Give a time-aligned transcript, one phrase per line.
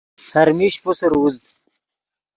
[0.33, 1.43] ہر میش پوسر اُوزد